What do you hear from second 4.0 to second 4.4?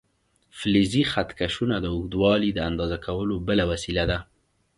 ده.